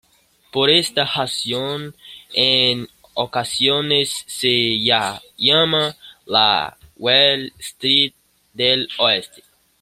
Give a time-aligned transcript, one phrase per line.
[0.51, 1.95] Por esta razón,
[2.33, 4.47] en ocasiones se
[4.83, 8.13] la llama "la Wall Street
[8.51, 9.43] del Oeste".